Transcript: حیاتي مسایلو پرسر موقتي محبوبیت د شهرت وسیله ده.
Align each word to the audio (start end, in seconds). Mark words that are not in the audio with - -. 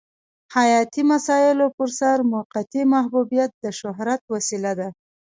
حیاتي 0.55 1.01
مسایلو 1.11 1.65
پرسر 1.77 2.17
موقتي 2.33 2.81
محبوبیت 2.93 3.51
د 3.63 3.65
شهرت 3.79 4.21
وسیله 4.33 4.71
ده. 4.79 4.89